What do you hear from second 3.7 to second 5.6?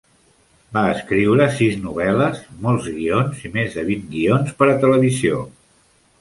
de vint guions per a televisió.